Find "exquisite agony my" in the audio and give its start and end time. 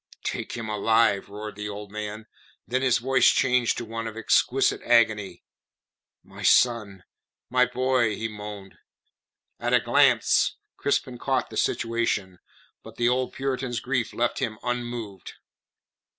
4.17-6.41